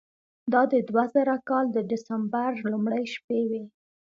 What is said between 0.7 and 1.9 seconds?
د دوه زره کال د